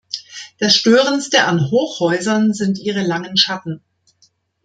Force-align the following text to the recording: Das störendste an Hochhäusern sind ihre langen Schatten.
Das 0.57 0.75
störendste 0.75 1.43
an 1.43 1.69
Hochhäusern 1.69 2.53
sind 2.55 2.79
ihre 2.79 3.03
langen 3.03 3.37
Schatten. 3.37 3.83